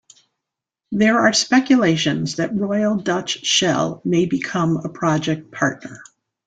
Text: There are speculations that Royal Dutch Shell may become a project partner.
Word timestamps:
There 0.91 1.19
are 1.19 1.31
speculations 1.31 2.37
that 2.37 2.57
Royal 2.57 2.95
Dutch 2.97 3.45
Shell 3.45 4.01
may 4.03 4.25
become 4.25 4.77
a 4.77 4.89
project 4.89 5.51
partner. 5.51 6.01